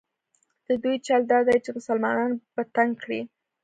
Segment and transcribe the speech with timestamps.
[0.67, 3.21] د دوی چل دا دی چې مسلمانان په تنګ کړي.